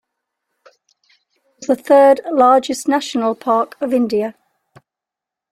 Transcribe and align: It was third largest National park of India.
It 1.61 1.69
was 1.69 1.77
third 1.79 2.21
largest 2.25 2.87
National 2.87 3.35
park 3.35 3.79
of 3.79 3.93
India. 3.93 4.33